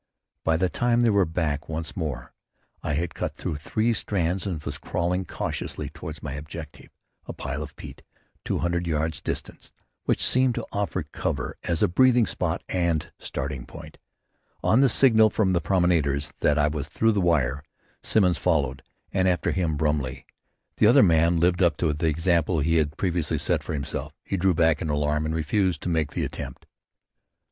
[0.43, 2.33] By the time they were back once more
[2.81, 6.89] I had cut through three strands and was crawling cautiously toward my objective,
[7.27, 8.01] a pile of peat
[8.43, 9.71] two hundred yards distant,
[10.05, 13.99] which seemed to offer cover as a breathing spot and starting point.
[14.63, 17.61] On the signal from the promenaders that I was through the wire,
[18.01, 18.81] Simmons followed,
[19.11, 20.25] and after him, Brumley.
[20.77, 24.13] The other man lived up to the example he had previously set himself.
[24.23, 26.65] He drew back in alarm and refused to make the attempt.